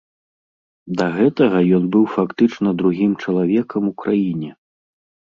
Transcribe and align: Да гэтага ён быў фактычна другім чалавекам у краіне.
Да 0.99 1.05
гэтага 1.17 1.59
ён 1.77 1.83
быў 1.95 2.05
фактычна 2.15 2.69
другім 2.79 3.11
чалавекам 3.27 3.83
у 3.91 3.93
краіне. 4.05 4.49